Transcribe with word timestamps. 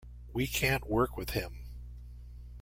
We 0.33 0.47
can't 0.47 0.89
work 0.89 1.15
with 1.15 1.29
him. 1.29 1.59